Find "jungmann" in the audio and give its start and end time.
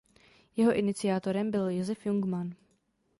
2.05-2.53